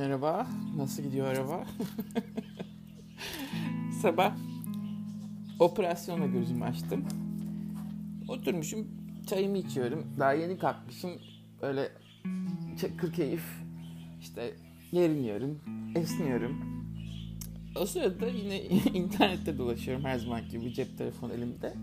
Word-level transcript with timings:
Merhaba, 0.00 0.46
nasıl 0.76 1.02
gidiyor 1.02 1.26
araba? 1.26 1.64
Sabah 4.02 4.36
operasyonla 5.58 6.26
gözümü 6.26 6.64
açtım. 6.64 7.04
Oturmuşum, 8.28 8.88
çayımı 9.26 9.58
içiyorum. 9.58 10.06
Daha 10.18 10.32
yeni 10.32 10.58
kalkmışım. 10.58 11.10
Öyle 11.62 11.92
kır 12.96 13.12
keyif. 13.12 13.44
İşte 14.20 14.54
geriniyorum, 14.92 15.60
esniyorum. 15.94 16.84
O 17.76 17.86
sırada 17.86 18.26
yine 18.26 18.62
internette 18.94 19.58
dolaşıyorum 19.58 20.04
her 20.04 20.18
zaman 20.18 20.48
gibi 20.48 20.74
cep 20.74 20.98
telefonu 20.98 21.32
elimde. 21.32 21.74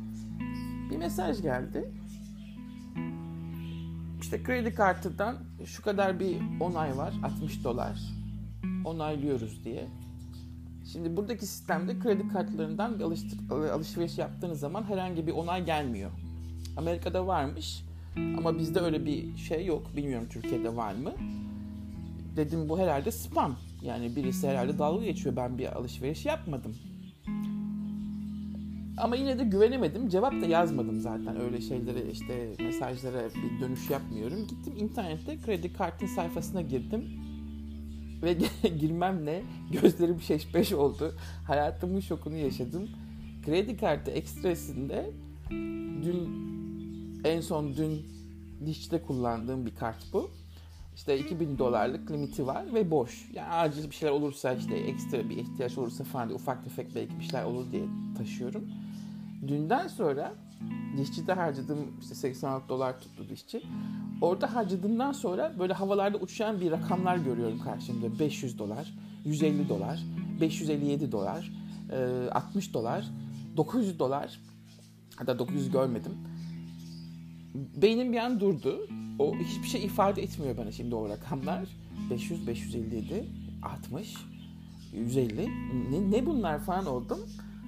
Bir 0.92 0.98
mesaj 0.98 1.42
geldi. 1.42 1.92
İşte 4.22 4.44
kredi 4.44 4.76
kartından 4.76 5.38
şu 5.66 5.84
kadar 5.84 6.20
bir 6.20 6.38
onay 6.60 6.98
var 6.98 7.14
60 7.24 7.64
dolar 7.64 8.17
onaylıyoruz 8.88 9.64
diye. 9.66 9.88
Şimdi 10.92 11.18
buradaki 11.18 11.46
sistemde 11.46 12.00
kredi 12.00 12.28
kartlarından 12.28 13.00
bir 13.00 13.04
alışveriş 13.70 14.18
yaptığınız 14.18 14.60
zaman 14.60 14.84
herhangi 14.84 15.28
bir 15.28 15.32
onay 15.32 15.66
gelmiyor. 15.66 16.12
Amerika'da 16.78 17.28
varmış 17.28 17.84
ama 18.38 18.58
bizde 18.58 18.80
öyle 18.80 19.06
bir 19.06 19.38
şey 19.38 19.66
yok. 19.66 19.96
Bilmiyorum 19.96 20.28
Türkiye'de 20.30 20.76
var 20.76 20.94
mı. 20.94 21.12
Dedim 22.36 22.70
bu 22.70 22.80
herhalde 22.80 23.12
spam. 23.12 23.56
Yani 23.82 24.16
birisi 24.16 24.48
herhalde 24.48 24.80
dalga 24.80 25.06
geçiyor 25.06 25.36
ben 25.36 25.58
bir 25.58 25.78
alışveriş 25.78 26.26
yapmadım. 26.26 26.76
Ama 28.98 29.16
yine 29.16 29.40
de 29.40 29.44
güvenemedim. 29.44 30.10
Cevap 30.10 30.42
da 30.42 30.46
yazmadım 30.46 31.02
zaten. 31.02 31.42
Öyle 31.42 31.62
şeylere 31.62 32.12
işte 32.12 32.54
mesajlara 32.60 33.30
bir 33.30 33.62
dönüş 33.62 33.90
yapmıyorum. 33.90 34.48
Gittim 34.48 34.74
internette 34.78 35.38
kredi 35.42 35.74
kartın 35.74 36.08
sayfasına 36.08 36.62
girdim. 36.62 37.27
Ve 38.24 38.38
girmemle 38.80 39.44
gözlerim 39.72 40.22
şeşbeş 40.22 40.74
oldu. 40.74 41.16
Hayatımın 41.48 42.00
şokunu 42.00 42.36
yaşadım. 42.36 42.90
Kredi 43.46 43.78
kartı 43.78 44.12
ekstresinde 44.12 45.12
dün 46.04 46.48
en 47.24 47.42
son 47.42 47.78
dün 47.78 48.06
dişçide 48.66 49.02
kullandığım 49.02 49.66
bir 49.66 49.76
kart 49.76 50.14
bu. 50.14 50.32
İşte 50.96 51.20
2000 51.20 51.58
dolarlık 51.58 52.12
limiti 52.12 52.48
var 52.48 52.66
ve 52.74 52.92
boş. 52.92 53.30
Yani 53.34 53.48
acil 53.48 53.90
bir 53.90 53.96
şeyler 53.96 54.14
olursa 54.14 54.54
işte 54.54 54.76
ekstra 54.76 55.30
bir 55.30 55.38
ihtiyaç 55.38 55.78
olursa 55.78 56.04
falan 56.04 56.30
diye 56.30 56.36
ufak 56.36 56.64
tefek 56.64 56.96
belki 56.96 57.20
bir 57.20 57.24
şeyler 57.24 57.44
olur 57.44 57.72
diye 57.72 57.84
taşıyorum. 58.18 58.70
Dünden 59.48 59.88
sonra 59.88 60.34
dişçide 60.98 61.34
harcadığım 61.34 61.80
işte 62.02 62.16
86 62.16 62.70
dolar 62.70 63.00
tuttu 63.02 63.30
dişçi. 63.30 63.64
Orada 64.22 64.56
harcadığımdan 64.56 65.12
sonra 65.12 65.54
böyle 65.60 65.74
havalarda 65.74 66.18
uçuşan 66.18 66.62
bir 66.62 66.72
rakamlar 66.72 67.18
görüyorum 67.18 67.60
karşımda. 67.60 68.20
500 68.20 68.60
dolar, 68.60 68.94
150 69.26 69.70
dolar, 69.70 70.04
557 70.42 71.12
dolar, 71.12 71.52
60 72.32 72.74
dolar, 72.74 73.06
900 73.58 74.00
dolar. 74.00 74.40
Hatta 75.16 75.40
900 75.40 75.72
görmedim. 75.72 76.12
Beynim 77.56 78.14
bir 78.14 78.18
an 78.18 78.40
durdu. 78.40 78.88
O 79.20 79.36
hiçbir 79.36 79.68
şey 79.68 79.86
ifade 79.86 80.24
etmiyor 80.24 80.58
bana 80.58 80.72
şimdi 80.72 80.96
o 80.96 81.10
rakamlar. 81.10 81.70
500, 82.10 82.48
557, 82.48 83.26
60, 83.64 84.16
150. 84.94 85.50
Ne, 85.92 86.12
ne 86.12 86.26
bunlar 86.26 86.60
falan 86.60 86.86
oldum. 86.86 87.20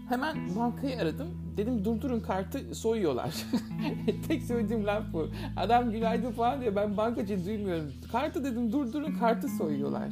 Hemen 0.10 0.56
bankayı 0.56 0.98
aradım. 1.02 1.28
Dedim 1.58 1.86
durdurun 1.86 2.20
kartı 2.20 2.76
soyuyorlar. 2.76 3.46
Tek 4.28 4.44
söylediğim 4.44 4.86
laf 4.86 5.04
bu. 5.14 5.28
Adam 5.58 5.92
günaydın 5.92 6.32
falan 6.32 6.62
diyor. 6.62 6.76
Ben 6.76 6.98
bankacı 6.98 7.46
duymuyorum. 7.46 7.94
Kartı 8.12 8.44
dedim 8.44 8.72
durdurun 8.72 9.12
kartı 9.12 9.50
soyuyorlar. 9.50 10.10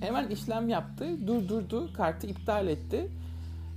Hemen 0.00 0.28
işlem 0.28 0.68
yaptı. 0.68 1.26
Durdurdu. 1.26 1.92
Kartı 1.92 2.26
iptal 2.26 2.68
etti. 2.68 3.08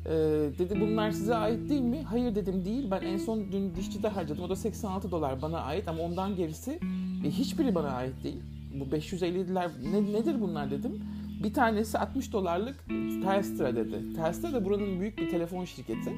Ee, 0.05 0.11
dedi 0.59 0.81
bunlar 0.81 1.11
size 1.11 1.35
ait 1.35 1.69
değil 1.69 1.81
mi? 1.81 2.03
Hayır 2.03 2.35
dedim 2.35 2.65
değil. 2.65 2.91
Ben 2.91 3.01
en 3.01 3.17
son 3.17 3.51
dün 3.51 3.75
dişçide 3.75 4.07
harcadım. 4.07 4.43
O 4.43 4.49
da 4.49 4.55
86 4.55 5.11
dolar 5.11 5.41
bana 5.41 5.59
ait 5.59 5.87
ama 5.87 6.03
ondan 6.03 6.35
gerisi 6.35 6.79
e, 7.25 7.29
hiçbiri 7.29 7.75
bana 7.75 7.89
ait 7.89 8.23
değil. 8.23 8.41
Bu 8.79 8.95
550'ler 8.95 9.69
ne, 9.91 10.13
nedir 10.13 10.41
bunlar 10.41 10.71
dedim. 10.71 11.01
Bir 11.43 11.53
tanesi 11.53 11.97
60 11.97 12.33
dolarlık 12.33 12.85
Telstra 13.23 13.75
dedi. 13.75 14.13
Telstra 14.15 14.53
da 14.53 14.65
buranın 14.65 14.99
büyük 14.99 15.17
bir 15.17 15.29
telefon 15.29 15.65
şirketi. 15.65 16.13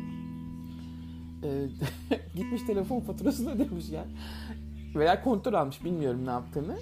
Ee, 1.43 1.67
gitmiş 2.35 2.61
telefon 2.61 2.99
faturasını 2.99 3.51
ödemiş 3.51 3.89
ya. 3.89 4.05
Veya 4.95 5.23
kontrol 5.23 5.53
almış 5.53 5.83
bilmiyorum 5.85 6.25
ne 6.25 6.29
yaptığını. 6.29 6.77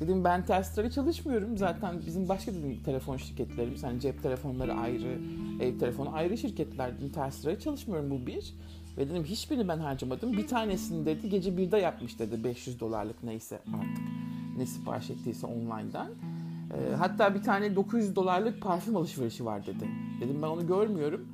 Dedim 0.00 0.24
ben 0.24 0.46
Telstra'yla 0.46 0.90
çalışmıyorum. 0.90 1.58
Zaten 1.58 1.96
bizim 2.06 2.28
başka 2.28 2.52
dedim 2.52 2.80
telefon 2.84 3.16
şirketlerimiz. 3.16 3.82
Hani 3.82 4.00
cep 4.00 4.22
telefonları 4.22 4.74
ayrı, 4.74 5.18
ev 5.60 5.78
telefonu 5.78 6.14
ayrı 6.14 6.38
şirketler. 6.38 6.98
Dedim 6.98 7.08
Telstra'ya 7.08 7.58
çalışmıyorum 7.60 8.10
bu 8.10 8.26
bir. 8.26 8.54
Ve 8.98 9.10
dedim 9.10 9.24
hiçbirini 9.24 9.68
ben 9.68 9.78
harcamadım. 9.78 10.32
Bir 10.32 10.46
tanesini 10.46 11.06
dedi 11.06 11.28
gece 11.28 11.56
birde 11.56 11.76
yapmış 11.76 12.18
dedi 12.18 12.44
500 12.44 12.80
dolarlık 12.80 13.22
neyse 13.22 13.58
artık. 13.74 14.04
Ne 14.56 14.66
sipariş 14.66 15.10
ettiyse 15.10 15.46
online'dan. 15.46 16.08
E, 16.72 16.94
hatta 16.94 17.34
bir 17.34 17.42
tane 17.42 17.76
900 17.76 18.16
dolarlık 18.16 18.62
parfüm 18.62 18.96
alışverişi 18.96 19.44
var 19.44 19.66
dedi. 19.66 19.88
Dedim 20.20 20.42
ben 20.42 20.46
onu 20.46 20.66
görmüyorum. 20.66 21.28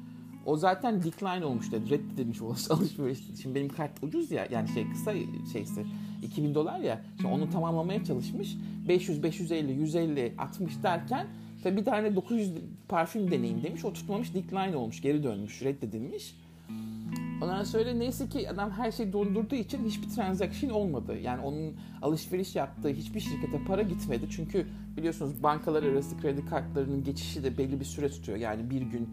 O 0.47 0.57
zaten 0.57 1.03
decline 1.03 1.45
olmuş 1.45 1.73
dedi. 1.73 1.91
Reddedilmiş 1.91 2.41
alışveriş. 2.71 3.19
Şimdi 3.43 3.55
benim 3.55 3.69
kart 3.69 4.03
ucuz 4.03 4.31
ya 4.31 4.49
yani 4.51 4.69
şey 4.69 4.91
kısa 4.91 5.13
şeysi 5.53 5.85
2000 6.23 6.55
dolar 6.55 6.79
ya. 6.81 7.03
Şimdi 7.21 7.35
onu 7.35 7.51
tamamlamaya 7.51 8.05
çalışmış. 8.05 8.57
500, 8.89 9.23
550, 9.23 9.73
150, 9.73 10.35
60 10.39 10.83
derken 10.83 11.27
ve 11.65 11.77
bir 11.77 11.85
tane 11.85 12.17
900 12.17 12.53
parfüm 12.89 13.31
deneyim 13.31 13.63
demiş. 13.63 13.85
O 13.85 13.93
tutmamış 13.93 14.35
decline 14.35 14.77
olmuş. 14.77 15.03
Geri 15.03 15.23
dönmüş. 15.23 15.63
Reddedilmiş. 15.63 16.35
Ondan 17.43 17.65
sonra 17.65 17.93
neyse 17.93 18.29
ki 18.29 18.51
adam 18.51 18.71
her 18.71 18.93
şeyi 18.93 19.13
dondurduğu 19.13 19.55
için 19.55 19.85
hiçbir 19.85 20.09
transaction 20.09 20.71
olmadı. 20.71 21.19
Yani 21.19 21.43
onun 21.43 21.77
alışveriş 22.03 22.57
yaptığı 22.57 22.89
hiçbir 22.89 23.21
şirkete 23.21 23.65
para 23.65 23.83
gitmedi. 23.83 24.27
Çünkü 24.31 24.67
biliyorsunuz 24.97 25.43
bankalar 25.43 25.83
arası 25.83 26.21
kredi 26.21 26.47
kartlarının 26.47 27.05
geçişi 27.05 27.45
de 27.45 27.59
belli 27.59 27.81
bir 27.81 27.85
süre 27.85 28.11
tutuyor. 28.11 28.39
Yani 28.39 28.71
bir 28.71 28.83
gün 28.83 29.09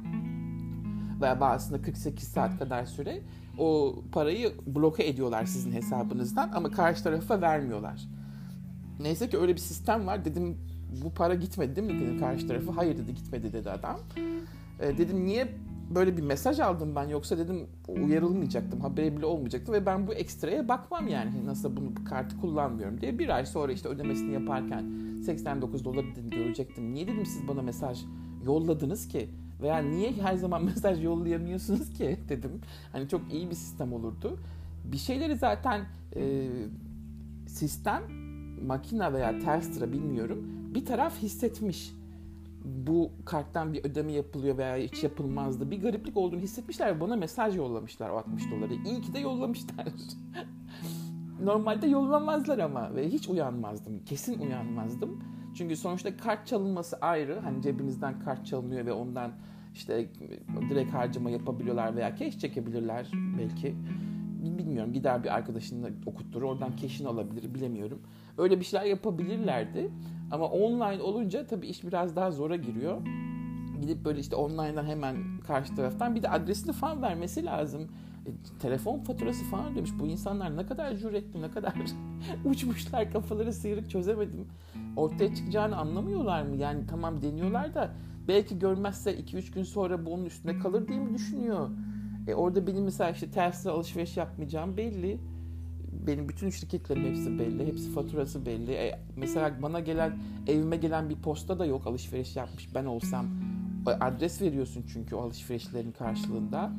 veya 1.21 1.39
bazısında 1.41 1.81
48 1.81 2.27
saat 2.27 2.59
kadar 2.59 2.85
süre 2.85 3.21
o 3.57 3.95
parayı 4.11 4.51
bloke 4.67 5.07
ediyorlar 5.07 5.45
sizin 5.45 5.71
hesabınızdan 5.71 6.51
ama 6.53 6.71
karşı 6.71 7.03
tarafa 7.03 7.41
vermiyorlar. 7.41 8.01
Neyse 8.99 9.29
ki 9.29 9.37
öyle 9.37 9.53
bir 9.53 9.59
sistem 9.59 10.07
var. 10.07 10.25
Dedim 10.25 10.57
bu 11.03 11.13
para 11.13 11.35
gitmedi 11.35 11.75
değil 11.75 11.87
mi 11.87 11.99
dedim 11.99 12.19
karşı 12.19 12.47
tarafa. 12.47 12.75
Hayır 12.75 12.97
dedi 12.97 13.13
gitmedi 13.13 13.53
dedi 13.53 13.71
adam. 13.71 13.99
E, 14.79 14.97
dedim 14.97 15.25
niye 15.25 15.47
böyle 15.95 16.17
bir 16.17 16.21
mesaj 16.21 16.59
aldım 16.59 16.95
ben 16.95 17.07
yoksa 17.07 17.37
dedim 17.37 17.67
uyarılmayacaktım 17.87 18.81
haberi 18.81 19.17
bile 19.17 19.25
olmayacaktı 19.25 19.71
ve 19.71 19.85
ben 19.85 20.07
bu 20.07 20.13
ekstraya 20.13 20.67
bakmam 20.67 21.07
yani 21.07 21.45
nasıl 21.45 21.77
bunu 21.77 21.95
bu 21.95 22.05
kartı 22.05 22.37
kullanmıyorum 22.37 23.01
diye 23.01 23.19
bir 23.19 23.29
ay 23.29 23.45
sonra 23.45 23.71
işte 23.71 23.89
ödemesini 23.89 24.33
yaparken 24.33 24.85
89 25.25 25.85
dolar 25.85 26.05
dedim 26.05 26.29
görecektim. 26.29 26.93
Niye 26.93 27.07
dedim 27.07 27.25
siz 27.25 27.47
bana 27.47 27.61
mesaj 27.61 28.05
yolladınız 28.45 29.07
ki 29.07 29.29
veya 29.61 29.77
niye 29.77 30.11
her 30.11 30.35
zaman 30.35 30.65
mesaj 30.65 31.03
yollayamıyorsunuz 31.03 31.93
ki 31.93 32.17
dedim. 32.29 32.61
Hani 32.91 33.09
çok 33.09 33.33
iyi 33.33 33.49
bir 33.49 33.55
sistem 33.55 33.93
olurdu. 33.93 34.39
Bir 34.83 34.97
şeyleri 34.97 35.35
zaten 35.37 35.85
e, 36.15 36.49
sistem 37.47 38.03
makina 38.65 39.13
veya 39.13 39.39
Telstra 39.39 39.91
bilmiyorum 39.91 40.57
bir 40.75 40.85
taraf 40.85 41.17
hissetmiş 41.21 41.91
bu 42.67 43.11
karttan 43.25 43.73
bir 43.73 43.83
ödeme 43.83 44.11
yapılıyor 44.11 44.57
veya 44.57 44.77
hiç 44.77 45.03
yapılmazdı. 45.03 45.71
Bir 45.71 45.81
gariplik 45.81 46.17
olduğunu 46.17 46.39
hissetmişler 46.39 46.95
ve 46.95 47.01
bana 47.01 47.15
mesaj 47.15 47.57
yollamışlar 47.57 48.09
o 48.09 48.17
60 48.17 48.51
doları. 48.51 48.73
İyi 48.73 49.01
ki 49.01 49.13
de 49.13 49.19
yollamışlar. 49.19 49.87
Normalde 51.43 51.87
yollamazlar 51.87 52.59
ama 52.59 52.95
ve 52.95 53.09
hiç 53.09 53.29
uyanmazdım. 53.29 54.03
Kesin 54.05 54.39
uyanmazdım. 54.39 55.23
Çünkü 55.55 55.75
sonuçta 55.75 56.17
kart 56.17 56.47
çalınması 56.47 56.97
ayrı. 56.97 57.39
Hani 57.39 57.61
cebinizden 57.61 58.19
kart 58.19 58.45
çalınıyor 58.45 58.85
ve 58.85 58.93
ondan 58.93 59.31
işte 59.73 60.09
direkt 60.69 60.93
harcama 60.93 61.29
yapabiliyorlar 61.29 61.95
veya 61.95 62.15
cash 62.15 62.37
çekebilirler 62.39 63.11
belki. 63.39 63.75
Bilmiyorum 64.57 64.93
gider 64.93 65.23
bir 65.23 65.35
arkadaşını 65.35 65.89
okutturur 66.05 66.43
oradan 66.43 66.71
cash'ini 66.81 67.07
alabilir 67.07 67.53
bilemiyorum. 67.53 68.01
Öyle 68.37 68.59
bir 68.59 68.65
şeyler 68.65 68.85
yapabilirlerdi. 68.85 69.91
Ama 70.31 70.45
online 70.45 71.01
olunca 71.01 71.47
tabii 71.47 71.67
iş 71.67 71.83
biraz 71.83 72.15
daha 72.15 72.31
zora 72.31 72.55
giriyor. 72.55 73.01
Gidip 73.81 74.05
böyle 74.05 74.19
işte 74.19 74.35
online'dan 74.35 74.85
hemen 74.85 75.17
karşı 75.47 75.75
taraftan 75.75 76.15
bir 76.15 76.23
de 76.23 76.29
adresini 76.29 76.73
falan 76.73 77.01
vermesi 77.01 77.45
lazım. 77.45 77.81
E, 78.25 78.29
telefon 78.59 78.99
faturası 78.99 79.45
falan 79.45 79.75
demiş. 79.75 79.91
Bu 79.99 80.07
insanlar 80.07 80.57
ne 80.57 80.65
kadar 80.65 80.95
cüretli, 80.95 81.41
ne 81.41 81.51
kadar 81.51 81.73
uçmuşlar 82.45 83.11
kafaları 83.11 83.53
sıyırık 83.53 83.89
çözemedim. 83.89 84.47
Ortaya 84.95 85.35
çıkacağını 85.35 85.77
anlamıyorlar 85.77 86.41
mı? 86.43 86.55
Yani 86.55 86.87
tamam 86.87 87.21
deniyorlar 87.21 87.75
da 87.75 87.91
belki 88.27 88.59
görmezse 88.59 89.19
2-3 89.19 89.53
gün 89.53 89.63
sonra 89.63 90.05
bu 90.05 90.13
onun 90.13 90.25
üstüne 90.25 90.59
kalır 90.59 90.87
diye 90.87 90.99
mi 90.99 91.13
düşünüyor? 91.13 91.69
E 92.27 92.35
orada 92.35 92.67
benim 92.67 92.83
mesela 92.83 93.09
işte 93.09 93.31
tersine 93.31 93.71
alışveriş 93.71 94.17
yapmayacağım 94.17 94.77
belli. 94.77 95.19
Benim 95.91 96.29
bütün 96.29 96.49
şirketlerim 96.49 97.05
hepsi 97.05 97.39
belli. 97.39 97.67
Hepsi 97.67 97.91
faturası 97.91 98.45
belli. 98.45 98.71
E, 98.71 98.99
mesela 99.15 99.61
bana 99.61 99.79
gelen 99.79 100.19
evime 100.47 100.77
gelen 100.77 101.09
bir 101.09 101.15
posta 101.15 101.59
da 101.59 101.65
yok 101.65 101.87
alışveriş 101.87 102.35
yapmış 102.35 102.75
ben 102.75 102.85
olsam. 102.85 103.25
Adres 103.85 104.41
veriyorsun 104.41 104.85
çünkü 104.93 105.15
o 105.15 105.21
alışverişlerin 105.21 105.91
karşılığında. 105.91 106.71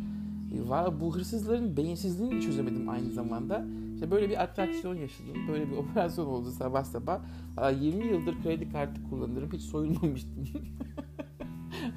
E, 0.55 1.00
bu 1.00 1.14
hırsızların 1.14 1.76
beyinsizliğini 1.76 2.40
çözemedim 2.40 2.88
aynı 2.88 3.12
zamanda. 3.12 3.64
İşte 3.94 4.10
böyle 4.10 4.31
bir 4.31 4.43
atraksiyon 4.43 4.94
yaşadım. 4.94 5.49
Böyle 5.49 5.70
bir 5.70 5.76
operasyon 5.76 6.26
oldu 6.26 6.50
sabah 6.50 6.84
sabah. 6.84 7.20
Valla 7.56 7.70
20 7.70 8.06
yıldır 8.06 8.43
kredi 8.43 8.72
kartı 8.72 9.02
kullanırım. 9.10 9.52
Hiç 9.52 9.62
soyulmamıştım. 9.62 10.44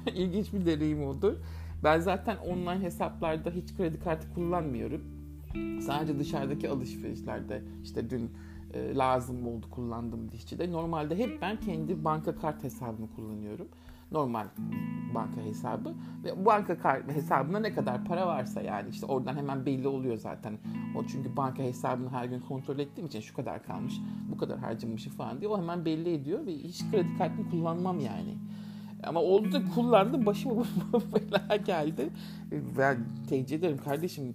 İlginç 0.14 0.52
bir 0.52 0.66
deneyim 0.66 1.04
oldu. 1.04 1.42
Ben 1.84 2.00
zaten 2.00 2.36
online 2.36 2.84
hesaplarda 2.84 3.50
hiç 3.50 3.76
kredi 3.76 3.98
kartı 3.98 4.34
kullanmıyorum. 4.34 5.21
Sadece 5.80 6.18
dışarıdaki 6.18 6.68
alışverişlerde 6.70 7.62
işte 7.82 8.10
dün 8.10 8.30
e, 8.74 8.94
lazım 8.94 9.46
oldu 9.46 9.66
kullandım 9.70 10.30
dişçide. 10.30 10.72
Normalde 10.72 11.18
hep 11.18 11.42
ben 11.42 11.60
kendi 11.60 12.04
banka 12.04 12.36
kart 12.36 12.64
hesabımı 12.64 13.08
kullanıyorum. 13.16 13.68
Normal 14.12 14.46
banka 15.14 15.40
hesabı 15.40 15.94
ve 16.24 16.46
banka 16.46 16.78
kart 16.78 17.12
hesabında 17.12 17.58
ne 17.58 17.72
kadar 17.74 18.04
para 18.04 18.26
varsa 18.26 18.60
yani 18.62 18.88
işte 18.90 19.06
oradan 19.06 19.36
hemen 19.36 19.66
belli 19.66 19.88
oluyor 19.88 20.16
zaten. 20.16 20.58
O 20.96 21.04
çünkü 21.04 21.36
banka 21.36 21.62
hesabını 21.62 22.10
her 22.10 22.24
gün 22.24 22.40
kontrol 22.40 22.78
ettiğim 22.78 23.06
için 23.06 23.20
şu 23.20 23.34
kadar 23.34 23.62
kalmış, 23.62 24.00
bu 24.32 24.36
kadar 24.36 24.58
harcamışı 24.58 25.10
falan 25.10 25.40
diye 25.40 25.50
o 25.50 25.58
hemen 25.58 25.84
belli 25.84 26.14
ediyor 26.14 26.46
ve 26.46 26.52
hiç 26.52 26.90
kredi 26.90 27.18
kartını 27.18 27.50
kullanmam 27.50 28.00
yani. 28.00 28.36
Ama 29.02 29.20
oldu 29.20 29.62
kullandım 29.74 30.26
başıma 30.26 30.54
bela 31.14 31.56
geldi. 31.56 32.10
Ben 32.78 32.96
tecrübe 33.28 33.66
ederim 33.66 33.78
kardeşim 33.84 34.34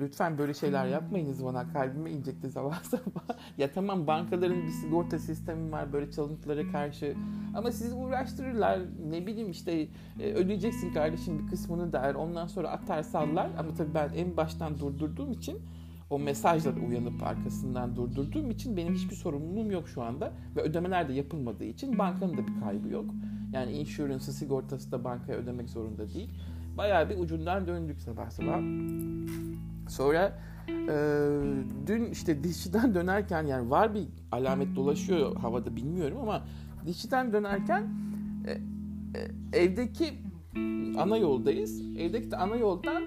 lütfen 0.00 0.38
böyle 0.38 0.54
şeyler 0.54 0.86
yapmayınız 0.86 1.44
bana 1.44 1.68
kalbime 1.68 2.10
inecekti 2.10 2.50
sabah 2.50 2.82
sabah. 2.82 3.38
ya 3.58 3.72
tamam 3.72 4.06
bankaların 4.06 4.62
bir 4.62 4.70
sigorta 4.70 5.18
sistemi 5.18 5.72
var 5.72 5.92
böyle 5.92 6.10
çalıntılara 6.10 6.72
karşı 6.72 7.14
ama 7.54 7.72
sizi 7.72 7.94
uğraştırırlar 7.94 8.80
ne 9.10 9.26
bileyim 9.26 9.50
işte 9.50 9.88
e, 10.20 10.32
ödeyeceksin 10.32 10.92
kardeşim 10.92 11.38
bir 11.38 11.50
kısmını 11.50 11.92
der 11.92 12.14
ondan 12.14 12.46
sonra 12.46 12.68
atar 12.68 13.02
sallar 13.02 13.50
ama 13.58 13.74
tabii 13.74 13.94
ben 13.94 14.10
en 14.16 14.36
baştan 14.36 14.78
durdurduğum 14.78 15.32
için 15.32 15.58
o 16.10 16.18
mesajla 16.18 16.72
uyanıp 16.88 17.22
arkasından 17.22 17.96
durdurduğum 17.96 18.50
için 18.50 18.76
benim 18.76 18.94
hiçbir 18.94 19.14
sorumluluğum 19.14 19.70
yok 19.70 19.88
şu 19.88 20.02
anda 20.02 20.32
ve 20.56 20.60
ödemeler 20.60 21.08
de 21.08 21.12
yapılmadığı 21.12 21.64
için 21.64 21.98
bankanın 21.98 22.36
da 22.36 22.46
bir 22.46 22.60
kaybı 22.60 22.88
yok. 22.88 23.04
Yani 23.52 23.72
insurance'ı, 23.72 24.32
sigortası 24.32 24.92
da 24.92 25.04
bankaya 25.04 25.38
ödemek 25.38 25.70
zorunda 25.70 26.14
değil. 26.14 26.30
Bayağı 26.76 27.10
bir 27.10 27.18
ucundan 27.18 27.66
döndük 27.66 28.00
sabah 28.00 28.30
sabah. 28.30 28.60
Sonra 29.88 30.38
e, 30.68 30.94
dün 31.86 32.04
işte 32.10 32.44
dişçiden 32.44 32.94
dönerken 32.94 33.46
yani 33.46 33.70
var 33.70 33.94
bir 33.94 34.06
alamet 34.32 34.76
dolaşıyor 34.76 35.36
havada 35.36 35.76
bilmiyorum 35.76 36.18
ama 36.22 36.44
dişçiden 36.86 37.32
dönerken 37.32 37.88
e, 38.46 38.52
e, 39.52 39.62
evdeki 39.62 40.14
ana 40.98 41.16
yoldayız. 41.16 41.80
Evdeki 41.98 42.30
de 42.30 42.36
ana 42.36 42.56
yoldan 42.56 43.02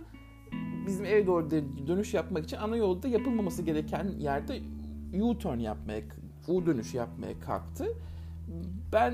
bizim 0.87 1.05
eve 1.05 1.27
doğru 1.27 1.51
dönüş 1.87 2.13
yapmak 2.13 2.43
için 2.43 2.57
ana 2.57 2.75
yolda 2.75 3.07
yapılmaması 3.07 3.61
gereken 3.61 4.07
yerde 4.19 4.59
U-turn 5.21 5.59
yapmaya, 5.59 6.01
U 6.47 6.65
dönüşü 6.65 6.97
yapmaya 6.97 7.39
kalktı. 7.39 7.85
Ben 8.93 9.13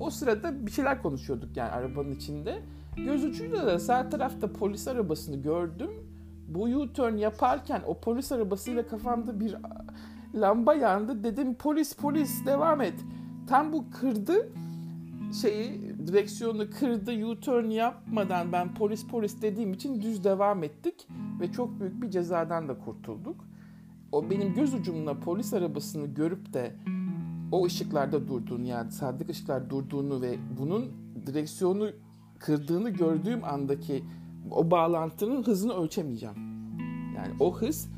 o 0.00 0.10
sırada 0.10 0.66
bir 0.66 0.70
şeyler 0.70 1.02
konuşuyorduk 1.02 1.56
yani 1.56 1.70
arabanın 1.70 2.12
içinde. 2.12 2.62
Göz 2.96 3.24
ucuyla 3.24 3.66
da 3.66 3.78
sağ 3.78 4.08
tarafta 4.08 4.52
polis 4.52 4.88
arabasını 4.88 5.36
gördüm. 5.36 5.90
Bu 6.48 6.62
U-turn 6.62 7.16
yaparken 7.16 7.82
o 7.86 8.00
polis 8.00 8.32
arabasıyla 8.32 8.86
kafamda 8.86 9.40
bir 9.40 9.56
lamba 10.34 10.74
yandı. 10.74 11.24
Dedim 11.24 11.54
polis 11.54 11.96
polis 11.96 12.46
devam 12.46 12.80
et. 12.80 12.94
Tam 13.46 13.72
bu 13.72 13.84
kırdı 13.90 14.48
şeyi 15.42 15.98
direksiyonu 16.06 16.70
kırdı 16.70 17.26
U-turn 17.26 17.70
yapmadan 17.70 18.52
ben 18.52 18.74
polis 18.74 19.06
polis 19.06 19.42
dediğim 19.42 19.72
için 19.72 20.02
düz 20.02 20.24
devam 20.24 20.62
ettik 20.62 21.08
ve 21.40 21.52
çok 21.52 21.80
büyük 21.80 22.02
bir 22.02 22.10
cezadan 22.10 22.68
da 22.68 22.78
kurtulduk. 22.78 23.44
O 24.12 24.30
benim 24.30 24.54
göz 24.54 24.74
ucumla 24.74 25.20
polis 25.20 25.54
arabasını 25.54 26.06
görüp 26.06 26.52
de 26.52 26.76
o 27.52 27.64
ışıklarda 27.64 28.28
durduğunu 28.28 28.66
yani 28.66 28.92
sadık 28.92 29.30
ışıklar 29.30 29.70
durduğunu 29.70 30.22
ve 30.22 30.36
bunun 30.58 30.92
direksiyonu 31.26 31.90
kırdığını 32.38 32.90
gördüğüm 32.90 33.44
andaki 33.44 34.04
o 34.50 34.70
bağlantının 34.70 35.42
hızını 35.42 35.74
ölçemeyeceğim. 35.74 36.36
Yani 37.16 37.34
o 37.40 37.56
hız 37.56 37.88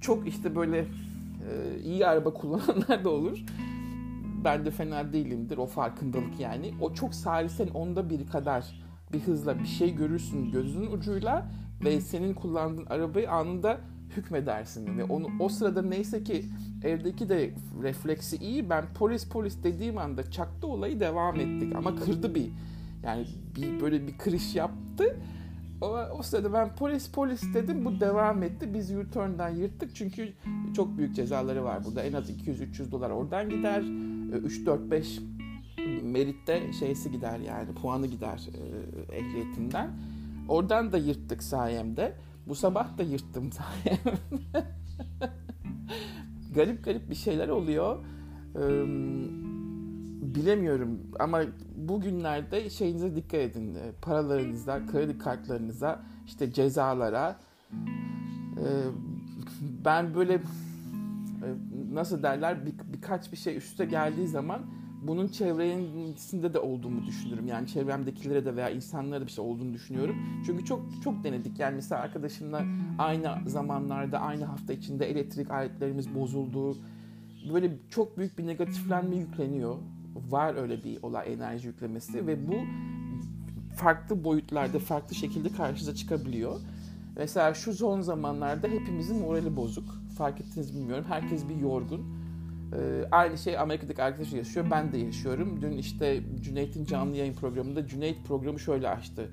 çok 0.00 0.28
işte 0.28 0.56
böyle 0.56 0.78
e, 0.78 1.80
iyi 1.84 2.06
araba 2.06 2.34
kullananlar 2.34 3.04
da 3.04 3.10
olur. 3.10 3.44
Ben 4.44 4.64
de 4.64 4.70
fena 4.70 5.12
değilimdir 5.12 5.58
o 5.58 5.66
farkındalık 5.66 6.40
yani. 6.40 6.74
O 6.80 6.94
çok 6.94 7.14
salisen 7.14 7.68
onda 7.68 8.10
biri 8.10 8.26
kadar 8.26 8.84
bir 9.12 9.20
hızla 9.20 9.58
bir 9.58 9.66
şey 9.66 9.94
görürsün 9.94 10.50
gözünün 10.50 10.90
ucuyla 10.90 11.50
ve 11.84 12.00
senin 12.00 12.34
kullandığın 12.34 12.86
arabayı 12.86 13.30
anında 13.30 13.80
hükmedersin 14.16 14.98
ve 14.98 15.04
onu 15.04 15.26
o 15.40 15.48
sırada 15.48 15.82
neyse 15.82 16.24
ki 16.24 16.44
evdeki 16.84 17.28
de 17.28 17.54
refleksi 17.82 18.36
iyi 18.36 18.70
ben 18.70 18.84
polis 18.94 19.28
polis 19.28 19.62
dediğim 19.62 19.98
anda 19.98 20.30
çaktı 20.30 20.66
olayı 20.66 21.00
devam 21.00 21.40
ettik 21.40 21.76
ama 21.76 21.96
kırdı 21.96 22.34
bir 22.34 22.50
yani 23.04 23.26
bir 23.56 23.80
böyle 23.80 24.06
bir 24.06 24.18
kırış 24.18 24.54
yaptı. 24.54 25.16
O, 25.80 25.86
o 26.18 26.22
sırada 26.22 26.52
ben 26.52 26.74
polis 26.76 27.10
polis 27.10 27.54
dedim. 27.54 27.84
Bu 27.84 28.00
devam 28.00 28.42
etti. 28.42 28.74
Biz 28.74 28.90
U-turn'dan 28.90 29.48
yırttık. 29.48 29.96
Çünkü 29.96 30.32
çok 30.76 30.98
büyük 30.98 31.14
cezaları 31.14 31.64
var 31.64 31.84
burada. 31.84 32.02
En 32.02 32.12
az 32.12 32.30
200-300 32.30 32.90
dolar 32.90 33.10
oradan 33.10 33.50
gider. 33.50 33.82
3-4-5 33.82 35.20
meritte 36.02 36.72
şeysi 36.72 37.12
gider 37.12 37.38
yani 37.38 37.74
puanı 37.74 38.06
gider 38.06 38.40
e, 38.54 39.16
ehliyetinden. 39.16 39.90
Oradan 40.48 40.92
da 40.92 40.98
yırttık 40.98 41.42
sayemde. 41.42 42.16
Bu 42.46 42.54
sabah 42.54 42.98
da 42.98 43.02
yırttım 43.02 43.52
sayemde. 43.82 44.66
garip 46.54 46.84
garip 46.84 47.10
bir 47.10 47.14
şeyler 47.14 47.48
oluyor. 47.48 48.04
Ee, 48.54 48.60
bilemiyorum 50.34 51.00
ama 51.20 51.42
bugünlerde 51.76 52.70
şeyinize 52.70 53.16
dikkat 53.16 53.40
edin. 53.40 53.76
Paralarınıza, 54.02 54.86
kredi 54.86 55.18
kartlarınıza, 55.18 56.02
işte 56.26 56.52
cezalara. 56.52 57.36
Ee, 58.58 58.64
ben 59.84 60.14
böyle 60.14 60.40
nasıl 61.92 62.22
derler 62.22 62.66
bir, 62.66 62.74
birkaç 62.92 63.32
bir 63.32 63.36
şey 63.36 63.56
üste 63.56 63.84
geldiği 63.84 64.28
zaman 64.28 64.62
bunun 65.02 65.28
çevresinde 65.28 66.54
de 66.54 66.58
olduğumu 66.58 67.06
düşünürüm. 67.06 67.46
Yani 67.46 67.66
çevremdekilere 67.66 68.44
de 68.44 68.56
veya 68.56 68.70
insanlara 68.70 69.20
da 69.20 69.26
bir 69.26 69.30
şey 69.30 69.44
olduğunu 69.44 69.74
düşünüyorum. 69.74 70.16
Çünkü 70.46 70.64
çok 70.64 70.80
çok 71.04 71.24
denedik. 71.24 71.58
Yani 71.58 71.74
mesela 71.74 72.02
arkadaşımla 72.02 72.62
aynı 72.98 73.38
zamanlarda, 73.46 74.18
aynı 74.18 74.44
hafta 74.44 74.72
içinde 74.72 75.10
elektrik 75.10 75.50
aletlerimiz 75.50 76.14
bozuldu. 76.14 76.76
Böyle 77.52 77.72
çok 77.90 78.18
büyük 78.18 78.38
bir 78.38 78.46
negatiflenme 78.46 79.16
yükleniyor. 79.16 79.76
Var 80.14 80.54
öyle 80.54 80.84
bir 80.84 81.02
olay 81.02 81.32
enerji 81.32 81.66
yüklemesi 81.66 82.26
ve 82.26 82.48
bu 82.48 82.54
farklı 83.76 84.24
boyutlarda, 84.24 84.78
farklı 84.78 85.14
şekilde 85.14 85.48
karşınıza 85.48 85.94
çıkabiliyor. 85.94 86.60
Mesela 87.16 87.54
şu 87.54 87.72
son 87.72 88.00
zamanlarda 88.00 88.68
hepimizin 88.68 89.18
morali 89.18 89.56
bozuk. 89.56 89.98
Fark 90.18 90.40
ettiniz 90.40 90.74
bilmiyorum. 90.74 91.04
Herkes 91.08 91.48
bir 91.48 91.56
yorgun 91.56 92.24
ee, 92.74 93.04
aynı 93.10 93.38
şey 93.38 93.58
Amerika'daki 93.58 94.02
arkadaş 94.02 94.32
yaşıyor. 94.32 94.66
Ben 94.70 94.92
de 94.92 94.98
yaşıyorum. 94.98 95.58
Dün 95.62 95.72
işte 95.72 96.20
Cüneyt'in 96.40 96.84
canlı 96.84 97.16
yayın 97.16 97.34
programında 97.34 97.86
Cüneyt 97.86 98.24
programı 98.26 98.60
şöyle 98.60 98.88
açtı. 98.88 99.30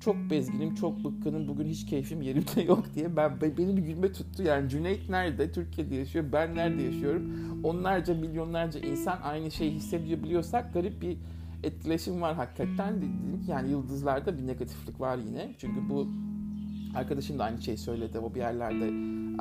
Çok 0.00 0.16
bezginim, 0.30 0.74
çok 0.74 1.04
bıkkınım, 1.04 1.48
bugün 1.48 1.66
hiç 1.66 1.86
keyfim 1.86 2.22
yerimde 2.22 2.62
yok 2.62 2.84
diye 2.94 3.16
ben 3.16 3.40
beni 3.40 3.76
bir 3.76 3.82
gülme 3.82 4.12
tuttu. 4.12 4.42
Yani 4.42 4.68
Cüneyt 4.68 5.08
nerede? 5.08 5.52
Türkiye'de 5.52 5.94
yaşıyor. 5.94 6.24
Ben 6.32 6.54
nerede 6.54 6.82
yaşıyorum? 6.82 7.32
Onlarca, 7.64 8.14
milyonlarca 8.14 8.80
insan 8.80 9.18
aynı 9.22 9.50
şeyi 9.50 9.70
hissediyor 9.70 10.22
biliyorsak 10.22 10.74
garip 10.74 11.02
bir 11.02 11.16
etkileşim 11.62 12.22
var 12.22 12.34
hakikaten. 12.34 12.96
Dedim 12.96 13.42
ki 13.44 13.50
yani 13.50 13.70
yıldızlarda 13.70 14.38
bir 14.38 14.46
negatiflik 14.46 15.00
var 15.00 15.18
yine. 15.18 15.54
Çünkü 15.58 15.88
bu 15.90 16.08
arkadaşım 16.94 17.38
da 17.38 17.44
aynı 17.44 17.62
şeyi 17.62 17.78
söyledi. 17.78 18.18
O 18.18 18.34
bir 18.34 18.40
yerlerde 18.40 18.90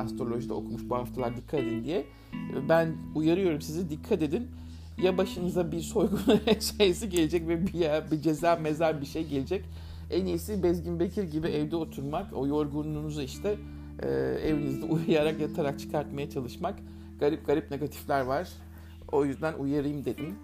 astrolojide 0.02 0.54
okumuş 0.54 0.82
bu 0.90 0.96
haftalar 0.96 1.38
dikkat 1.38 1.60
edin 1.60 1.84
diye. 1.84 2.06
Ben 2.70 2.96
uyarıyorum 3.16 3.62
sizi 3.62 3.90
dikkat 3.90 4.22
edin. 4.22 4.48
Ya 5.04 5.18
başınıza 5.18 5.72
bir 5.72 5.80
soygun 5.80 6.20
şeysi 6.78 7.10
gelecek 7.10 7.48
ve 7.48 7.68
bir, 7.68 7.74
ya, 7.74 8.12
bir 8.12 8.22
ceza 8.22 8.56
mezar 8.56 9.02
bir 9.02 9.06
şey 9.06 9.28
gelecek. 9.28 9.66
En 10.12 10.26
iyisi 10.26 10.64
Bezgin 10.64 11.00
Bekir 11.00 11.24
gibi 11.24 11.48
evde 11.48 11.76
oturmak. 11.76 12.34
O 12.34 12.48
yorgunluğunuzu 12.48 13.22
işte 13.22 13.58
e, 14.04 14.10
evinizde 14.44 14.86
uyuyarak 14.94 15.40
yatarak 15.40 15.80
çıkartmaya 15.80 16.30
çalışmak. 16.30 16.80
Garip 17.20 17.48
garip 17.48 17.72
negatifler 17.72 18.22
var. 18.22 18.50
O 19.12 19.26
yüzden 19.26 19.54
uyarayım 19.54 20.06
dedim. 20.06 20.36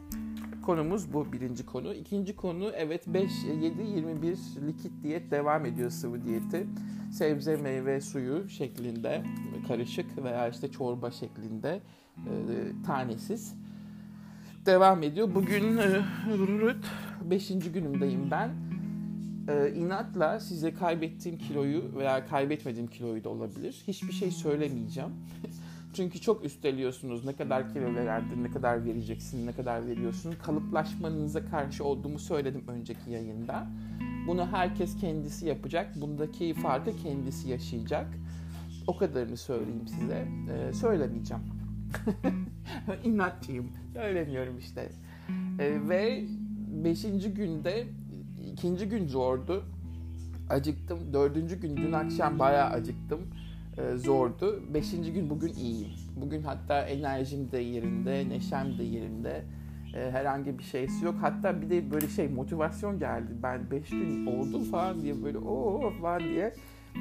Konumuz 0.66 1.14
bu 1.14 1.34
birinci 1.34 1.66
konu. 1.66 1.94
İkinci 1.94 2.36
konu 2.36 2.72
evet 2.76 3.08
5, 3.08 3.32
7, 3.62 3.82
21 3.82 4.38
likit 4.68 4.92
diyet 5.04 5.32
devam 5.32 5.66
ediyor 5.66 5.90
sıvı 5.90 6.24
diyeti. 6.24 6.68
Sebze, 7.12 7.56
meyve, 7.56 8.02
suyu 8.02 8.50
şeklinde 8.50 9.24
karışık 9.68 10.24
veya 10.24 10.50
işte 10.50 10.72
çorba 10.72 11.12
şeklinde 11.12 11.82
e, 12.18 12.32
tanesiz 12.86 13.56
devam 14.66 15.04
ediyor. 15.04 15.36
Bugün 15.36 15.78
e, 15.78 16.02
5. 17.30 17.48
günümdeyim 17.74 18.32
ben. 18.32 18.73
E, 19.48 19.74
inatla 19.76 20.40
size 20.40 20.74
kaybettiğim 20.74 21.38
kiloyu 21.38 21.96
veya 21.98 22.26
kaybetmediğim 22.26 22.88
kiloyu 22.88 23.24
da 23.24 23.30
olabilir. 23.30 23.84
Hiçbir 23.88 24.14
şey 24.14 24.32
söylemeyeceğim. 24.32 25.10
Çünkü 25.94 26.22
çok 26.22 26.46
üsteliyorsunuz. 26.46 27.26
Ne 27.26 27.36
kadar 27.36 27.74
kilo 27.74 27.96
verdin, 27.96 28.44
ne 28.44 28.52
kadar 28.52 28.86
vereceksin, 28.86 29.48
ne 29.48 29.52
kadar 29.52 29.88
veriyorsun. 29.88 30.34
Kalıplaşmanıza 30.44 31.46
karşı 31.46 31.84
olduğumu 31.84 32.20
söyledim 32.20 32.64
önceki 32.68 33.12
yayında. 33.12 33.68
Bunu 34.28 34.48
herkes 34.48 34.98
kendisi 34.98 35.48
yapacak. 35.48 36.02
Bundaki 36.02 36.54
farkı 36.54 36.98
kendisi 36.98 37.50
yaşayacak. 37.50 38.08
O 38.88 38.98
kadarını 38.98 39.38
söyleyeyim 39.38 39.88
size. 39.88 40.28
Ee, 40.50 40.74
söylemeyeceğim. 40.74 41.44
İnatçıyım. 43.04 43.72
Söylemiyorum 43.94 44.58
işte. 44.58 44.90
Ee, 45.60 45.90
ve 45.90 46.26
beşinci 46.84 47.34
günde 47.34 47.88
ikinci 48.54 48.90
gün 48.90 49.08
zordu. 49.08 49.64
Acıktım. 50.50 51.14
Dördüncü 51.14 51.60
gün 51.62 51.78
dün 51.78 51.92
akşam 51.92 52.40
bayağı 52.40 52.70
acıktım. 52.70 53.20
Ee, 53.78 53.98
zordu. 53.98 54.64
Beşinci 54.74 55.14
gün 55.14 55.30
bugün 55.30 55.54
iyiyim. 55.54 55.92
Bugün 56.16 56.42
hatta 56.42 56.82
enerjim 56.82 57.52
de 57.52 57.58
yerinde, 57.58 58.30
neşem 58.30 58.78
de 58.78 58.84
yerinde. 58.84 59.44
Ee, 59.96 60.12
herhangi 60.12 60.60
bir 60.60 60.64
şeysi 60.64 61.06
yok. 61.06 61.16
Hatta 61.22 61.62
bir 61.62 61.70
de 61.70 61.92
böyle 61.92 62.08
şey 62.08 62.28
motivasyon 62.28 63.00
geldi. 63.00 63.32
Ben 63.44 63.72
beş 63.72 63.90
gün 63.90 64.26
oldu 64.26 64.64
falan 64.64 65.02
diye 65.02 65.24
böyle 65.24 65.38
o 65.38 65.92
falan 66.02 66.24
diye 66.24 66.54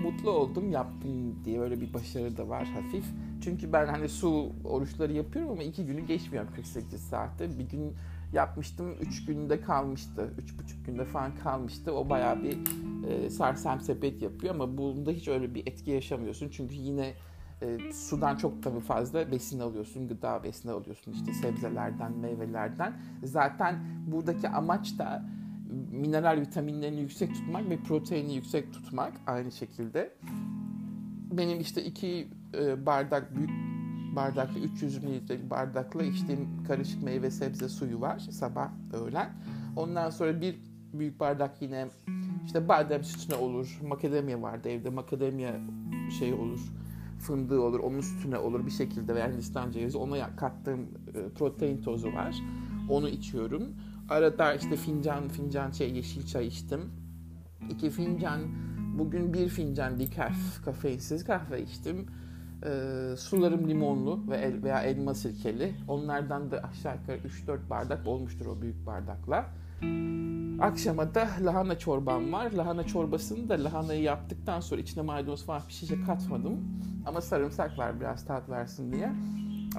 mutlu 0.02 0.30
oldum 0.30 0.70
yaptım 0.70 1.44
diye 1.44 1.60
böyle 1.60 1.80
bir 1.80 1.94
başarı 1.94 2.36
da 2.36 2.48
var 2.48 2.64
hafif. 2.64 3.04
Çünkü 3.44 3.72
ben 3.72 3.86
hani 3.86 4.08
su 4.08 4.52
oruçları 4.64 5.12
yapıyorum 5.12 5.52
ama 5.52 5.62
iki 5.62 5.86
günü 5.86 6.06
geçmiyorum 6.06 6.50
48 6.56 7.00
saatte. 7.00 7.58
Bir 7.58 7.68
gün 7.68 7.92
yapmıştım. 8.32 8.94
Üç 9.00 9.24
günde 9.24 9.60
kalmıştı. 9.60 10.30
Üç 10.38 10.58
buçuk 10.58 10.86
günde 10.86 11.04
falan 11.04 11.34
kalmıştı. 11.34 11.92
O 11.92 12.10
bayağı 12.10 12.42
bir 12.42 12.58
e, 13.08 13.30
sarsam 13.30 13.80
sepet 13.80 14.22
yapıyor 14.22 14.54
ama 14.54 14.78
bunda 14.78 15.10
hiç 15.10 15.28
öyle 15.28 15.54
bir 15.54 15.66
etki 15.66 15.90
yaşamıyorsun. 15.90 16.48
Çünkü 16.48 16.74
yine 16.74 17.14
e, 17.62 17.92
sudan 17.92 18.36
çok 18.36 18.62
tabii 18.62 18.80
fazla 18.80 19.32
besin 19.32 19.60
alıyorsun. 19.60 20.08
Gıda 20.08 20.44
besini 20.44 20.72
alıyorsun 20.72 21.12
işte 21.12 21.34
sebzelerden, 21.34 22.12
meyvelerden. 22.18 23.00
Zaten 23.24 23.78
buradaki 24.06 24.48
amaç 24.48 24.98
da 24.98 25.24
mineral 25.90 26.40
vitaminlerini 26.40 27.00
yüksek 27.00 27.34
tutmak 27.34 27.70
ve 27.70 27.76
proteini 27.76 28.34
yüksek 28.34 28.72
tutmak 28.72 29.12
aynı 29.26 29.52
şekilde. 29.52 30.14
Benim 31.32 31.60
işte 31.60 31.84
iki 31.84 32.28
e, 32.54 32.86
bardak 32.86 33.36
büyük 33.36 33.71
bardaklı 34.16 34.58
300 34.60 35.04
mililitrelik 35.04 35.50
bardakla 35.50 36.02
içtiğim 36.02 36.64
karışık 36.68 37.02
meyve 37.02 37.30
sebze 37.30 37.68
suyu 37.68 38.00
var 38.00 38.18
sabah 38.18 38.70
öğlen. 38.92 39.32
Ondan 39.76 40.10
sonra 40.10 40.40
bir 40.40 40.60
büyük 40.92 41.20
bardak 41.20 41.62
yine 41.62 41.88
işte 42.46 42.68
badem 42.68 43.04
sütüne 43.04 43.36
olur. 43.36 43.78
Makademya 43.88 44.42
vardı 44.42 44.68
evde. 44.68 44.90
Makademya 44.90 45.60
şey 46.18 46.34
olur. 46.34 46.60
Fındığı 47.18 47.60
olur. 47.60 47.80
Onun 47.80 48.00
sütüne 48.00 48.38
olur 48.38 48.66
bir 48.66 48.70
şekilde 48.70 49.14
veya 49.14 49.32
Hindistan 49.32 49.70
cevizi. 49.70 49.98
Ona 49.98 50.36
kattığım 50.36 50.80
e, 50.80 51.28
protein 51.38 51.82
tozu 51.82 52.12
var. 52.12 52.36
Onu 52.90 53.08
içiyorum. 53.08 53.62
Arada 54.08 54.54
işte 54.54 54.76
fincan 54.76 55.28
fincan 55.28 55.70
şey 55.70 55.92
yeşil 55.92 56.26
çay 56.26 56.46
içtim. 56.46 56.80
İki 57.70 57.90
fincan 57.90 58.40
bugün 58.98 59.32
bir 59.32 59.48
fincan 59.48 60.00
decaf 60.00 60.64
kafeinsiz 60.64 61.24
kahve 61.24 61.62
içtim. 61.62 62.06
Ee, 62.66 63.16
sularım 63.16 63.68
limonlu 63.68 64.20
ve 64.30 64.36
el, 64.36 64.62
veya 64.62 64.82
elma 64.82 65.14
sirkeli. 65.14 65.74
Onlardan 65.88 66.50
da 66.50 66.62
aşağı 66.62 66.96
yukarı 66.96 67.18
3-4 67.18 67.70
bardak 67.70 68.06
olmuştur 68.06 68.46
o 68.46 68.62
büyük 68.62 68.86
bardakla. 68.86 69.46
Akşama 70.60 71.14
da 71.14 71.28
lahana 71.44 71.78
çorbam 71.78 72.32
var. 72.32 72.52
Lahana 72.52 72.86
çorbasını 72.86 73.48
da 73.48 73.64
lahanayı 73.64 74.02
yaptıktan 74.02 74.60
sonra 74.60 74.80
içine 74.80 75.02
maydanoz 75.02 75.46
falan 75.46 75.62
bir 75.90 76.06
katmadım. 76.06 76.52
Ama 77.06 77.20
sarımsak 77.20 77.78
var 77.78 78.00
biraz 78.00 78.24
tat 78.24 78.48
versin 78.48 78.92
diye. 78.92 79.12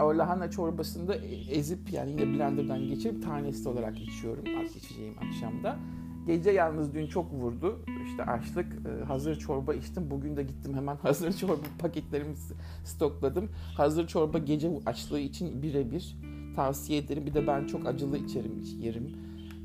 O 0.01 0.17
lahana 0.17 0.51
çorbasını 0.51 1.07
da 1.07 1.15
ezip 1.49 1.93
yani 1.93 2.11
yine 2.11 2.27
blenderdan 2.27 2.79
geçirip 2.79 3.23
tanesi 3.23 3.69
olarak 3.69 3.99
içiyorum. 3.99 4.43
Az 4.61 4.75
içeceğim 4.75 5.15
akşamda. 5.27 5.77
Gece 6.27 6.51
yalnız 6.51 6.93
dün 6.93 7.07
çok 7.07 7.33
vurdu. 7.33 7.79
İşte 8.05 8.23
açlık, 8.23 8.65
e, 8.85 9.03
hazır 9.03 9.35
çorba 9.35 9.73
içtim. 9.73 10.11
Bugün 10.11 10.37
de 10.37 10.43
gittim 10.43 10.73
hemen 10.75 10.95
hazır 11.01 11.33
çorba 11.33 11.61
paketlerimi 11.79 12.35
stokladım. 12.83 13.49
Hazır 13.77 14.07
çorba 14.07 14.37
gece 14.37 14.71
açlığı 14.85 15.19
için 15.19 15.61
birebir 15.61 16.17
tavsiye 16.55 16.99
ederim. 16.99 17.25
Bir 17.25 17.33
de 17.33 17.47
ben 17.47 17.67
çok 17.67 17.87
acılı 17.87 18.17
içerim, 18.17 18.63
yerim. 18.79 19.15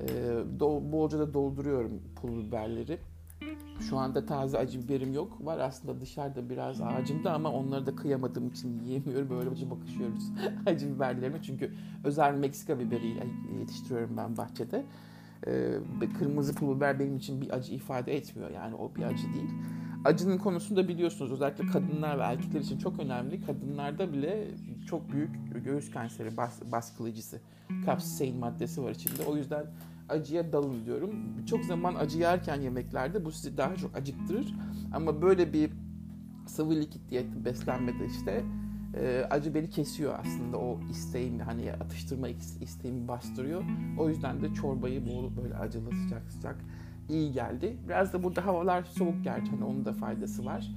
E, 0.01 0.93
bolca 0.93 1.19
da 1.19 1.35
dolduruyorum 1.35 2.03
pul 2.17 2.47
biberleri. 2.47 2.99
Şu 3.81 3.97
anda 3.97 4.27
taze 4.27 4.59
acı 4.59 4.83
biberim 4.83 5.13
yok. 5.13 5.47
Var 5.47 5.59
aslında 5.59 6.01
dışarıda 6.01 6.51
biraz 6.51 6.81
ağacımda 6.81 7.33
ama 7.33 7.53
onları 7.53 7.87
da 7.87 7.97
kıyamadığım 7.97 8.49
için 8.49 8.81
yiyemiyorum. 8.85 9.31
Böyle 9.31 9.51
acı 9.51 9.71
bakışıyoruz 9.71 10.33
acı 10.67 10.95
biberlerime. 10.95 11.43
Çünkü 11.43 11.73
özel 12.05 12.35
Meksika 12.35 12.79
biberiyle 12.79 13.27
yetiştiriyorum 13.61 14.17
ben 14.17 14.37
bahçede. 14.37 14.85
Ee, 15.47 15.79
kırmızı 16.19 16.55
pul 16.55 16.77
biber 16.77 17.01
benim 17.01 17.17
için 17.17 17.41
bir 17.41 17.51
acı 17.51 17.75
ifade 17.75 18.17
etmiyor. 18.17 18.51
Yani 18.51 18.75
o 18.75 18.95
bir 18.95 19.03
acı 19.03 19.35
değil. 19.35 19.51
Acının 20.05 20.39
konusunda 20.39 20.89
biliyorsunuz 20.89 21.33
özellikle 21.33 21.67
kadınlar 21.67 22.19
ve 22.19 22.23
erkekler 22.23 22.61
için 22.61 22.79
çok 22.79 23.01
önemli. 23.01 23.41
Kadınlarda 23.41 24.13
bile 24.13 24.49
çok 24.87 25.13
büyük 25.13 25.31
göğüs 25.65 25.91
kanseri 25.91 26.37
bas, 26.37 26.63
baskılayıcısı. 26.73 27.41
Kapsisein 27.85 28.39
maddesi 28.39 28.83
var 28.83 28.91
içinde. 28.91 29.23
O 29.27 29.37
yüzden 29.37 29.67
acıya 30.09 30.53
dalın 30.53 30.85
diyorum. 30.85 31.11
Çok 31.47 31.65
zaman 31.65 31.95
acı 31.95 32.19
yerken 32.19 32.61
yemeklerde 32.61 33.25
bu 33.25 33.33
sizi 33.33 33.57
daha 33.57 33.77
çok 33.77 33.97
acıktırır. 33.97 34.55
Ama 34.93 35.23
böyle 35.23 35.53
bir 35.53 35.71
sıvı 36.47 36.75
likit 36.75 37.11
diyeti 37.11 37.45
beslenmede 37.45 38.07
işte 38.07 38.45
e, 39.01 39.27
acı 39.31 39.55
beni 39.55 39.71
kesiyor 39.71 40.15
aslında 40.21 40.59
o 40.59 40.81
isteğimi 40.91 41.43
hani 41.43 41.73
atıştırma 41.73 42.29
isteğimi 42.61 43.09
bastırıyor. 43.09 43.63
O 43.99 44.09
yüzden 44.09 44.43
de 44.43 44.55
çorbayı 44.55 45.07
bol 45.07 45.37
böyle 45.43 45.57
acılı 45.57 45.91
sıcak 45.97 46.31
sıcak 46.31 46.57
iyi 47.09 47.33
geldi. 47.33 47.77
Biraz 47.89 48.13
da 48.13 48.23
burada 48.23 48.47
havalar 48.47 48.83
soğuk 48.83 49.25
gerçi 49.25 49.51
hani 49.51 49.65
onun 49.65 49.85
da 49.85 49.93
faydası 49.93 50.45
var. 50.45 50.71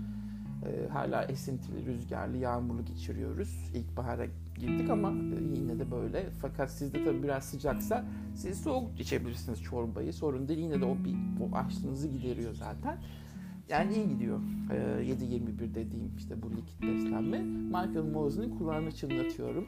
E, 0.66 0.90
hala 0.90 1.24
esintili, 1.24 1.86
rüzgarlı, 1.86 2.38
yağmurlu 2.38 2.86
geçiriyoruz. 2.86 3.72
İlkbahara 3.76 4.26
girdik 4.56 4.90
ama 4.90 5.10
e, 5.10 5.60
yine 5.60 5.80
de 5.80 5.92
böyle. 5.92 6.30
Fakat 6.42 6.72
sizde 6.72 7.06
tabii 7.06 7.24
biraz 7.24 7.44
sıcaksa 7.44 8.06
siz 8.36 8.62
soğuk 8.62 9.00
içebilirsiniz 9.00 9.62
çorbayı. 9.62 10.14
Sorun 10.14 10.48
değil. 10.48 10.60
Yine 10.60 10.82
de 10.82 10.86
o 10.86 10.98
bir 11.06 11.16
o 11.42 11.56
açlığınızı 11.56 12.08
gideriyor 12.08 12.54
zaten. 12.54 12.98
Yani 13.72 13.94
iyi 13.96 14.10
gidiyor. 14.10 14.40
Ee, 14.72 14.76
7-21 14.76 15.76
dediğim 15.76 16.12
işte 16.18 16.42
bu 16.42 16.52
likit 16.52 16.82
beslenme. 16.82 17.42
Michael 17.42 18.12
Mosley'nin 18.14 18.58
kulağını 18.58 18.92
çınlatıyorum. 18.92 19.68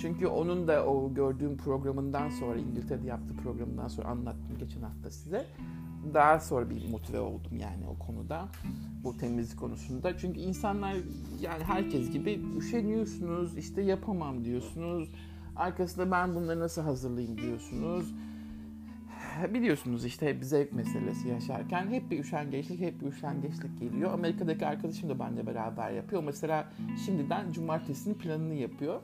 Çünkü 0.00 0.26
onun 0.26 0.68
da 0.68 0.86
o 0.86 1.14
gördüğüm 1.14 1.56
programından 1.56 2.28
sonra 2.28 2.58
İngiltere'de 2.58 3.06
yaptığı 3.06 3.36
programından 3.36 3.88
sonra 3.88 4.08
anlattım 4.08 4.58
geçen 4.58 4.82
hafta 4.82 5.10
size. 5.10 5.46
Daha 6.14 6.40
sonra 6.40 6.70
bir 6.70 6.88
motive 6.88 7.20
oldum 7.20 7.56
yani 7.60 7.86
o 7.86 8.06
konuda. 8.06 8.48
Bu 9.04 9.16
temizlik 9.16 9.58
konusunda. 9.58 10.18
Çünkü 10.18 10.40
insanlar 10.40 10.94
yani 11.40 11.64
herkes 11.64 12.10
gibi 12.10 12.40
üşeniyorsunuz, 12.58 13.58
işte 13.58 13.82
yapamam 13.82 14.44
diyorsunuz. 14.44 15.08
Arkasında 15.56 16.10
ben 16.10 16.34
bunları 16.34 16.60
nasıl 16.60 16.82
hazırlayayım 16.82 17.38
diyorsunuz 17.38 18.14
biliyorsunuz 19.54 20.04
işte 20.04 20.28
hep 20.28 20.44
zevk 20.44 20.72
meselesi 20.72 21.28
yaşarken 21.28 21.86
hep 21.86 22.10
bir 22.10 22.18
üşengeçlik, 22.18 22.80
hep 22.80 23.00
bir 23.00 23.06
üşengeçlik 23.06 23.78
geliyor. 23.78 24.12
Amerika'daki 24.12 24.66
arkadaşım 24.66 25.08
da 25.08 25.18
benimle 25.18 25.46
beraber 25.46 25.90
yapıyor. 25.90 26.22
Mesela 26.22 26.72
şimdiden 27.04 27.52
cumartesinin 27.52 28.14
planını 28.14 28.54
yapıyor. 28.54 29.00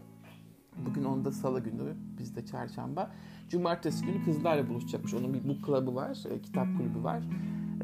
Bugün 0.86 1.04
onda 1.04 1.32
salı 1.32 1.60
günü, 1.60 1.94
bizde 2.18 2.46
çarşamba. 2.46 3.10
Cumartesi 3.48 4.06
günü 4.06 4.24
kızlarla 4.24 4.68
buluşacakmış. 4.68 5.14
Onun 5.14 5.34
bir 5.34 5.48
book 5.48 5.66
club'ı 5.66 5.94
var, 5.94 6.18
e, 6.30 6.42
kitap 6.42 6.66
kulübü 6.76 7.04
var. 7.04 7.22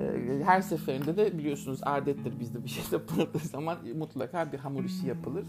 E, 0.00 0.44
her 0.44 0.60
seferinde 0.60 1.16
de 1.16 1.38
biliyorsunuz 1.38 1.80
adettir 1.82 2.40
bizde 2.40 2.64
bir 2.64 2.68
şey 2.68 2.84
yapıldığı 2.92 3.38
zaman 3.38 3.78
mutlaka 3.96 4.52
bir 4.52 4.58
hamur 4.58 4.84
işi 4.84 5.06
yapılır. 5.06 5.46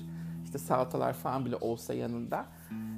İşte 0.51 0.59
salatalar 0.59 1.13
falan 1.13 1.45
bile 1.45 1.55
olsa 1.55 1.93
yanında 1.93 2.45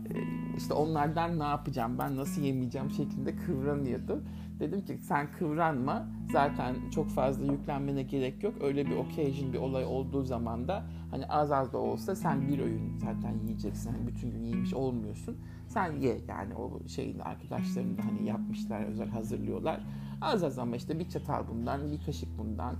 e, 0.10 0.14
işte 0.58 0.74
onlardan 0.74 1.40
ne 1.40 1.44
yapacağım 1.44 2.00
ben 2.00 2.16
nasıl 2.16 2.42
yemeyeceğim 2.42 2.92
şeklinde 2.92 3.36
kıvranıyordu. 3.36 4.24
Dedim 4.60 4.86
ki 4.86 4.98
sen 4.98 5.32
kıvranma 5.32 6.08
zaten 6.32 6.76
çok 6.90 7.10
fazla 7.10 7.52
yüklenmene 7.52 8.04
gerek 8.04 8.44
yok. 8.44 8.54
Öyle 8.62 8.86
bir 8.86 8.96
occasion 8.96 9.54
bir 9.54 9.58
olay 9.58 9.86
olduğu 9.86 10.24
zaman 10.24 10.68
da 10.68 10.84
hani 11.12 11.26
az 11.26 11.52
az 11.52 11.74
da 11.74 11.78
olsa 11.78 12.16
sen 12.16 12.48
bir 12.48 12.60
öğün 12.60 12.98
zaten 12.98 13.34
yiyeceksin. 13.44 13.92
Hani 13.92 14.08
bütün 14.08 14.32
gün 14.32 14.44
yemiş 14.44 14.74
olmuyorsun. 14.74 15.38
Sen 15.68 15.92
ye 16.00 16.22
yani 16.28 16.56
o 16.56 16.88
şeyin 16.88 17.20
arkadaşların 17.20 17.98
da 17.98 18.06
hani 18.06 18.28
yapmışlar 18.28 18.84
özel 18.84 19.10
hazırlıyorlar. 19.10 19.84
Az 20.22 20.44
az 20.44 20.60
ama 20.60 20.76
işte 20.76 21.00
bir 21.00 21.10
çatal 21.10 21.48
bundan 21.48 21.92
bir 21.92 22.06
kaşık 22.06 22.38
bundan 22.38 22.76